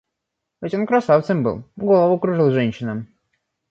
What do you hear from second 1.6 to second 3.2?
голову кружил женщинам.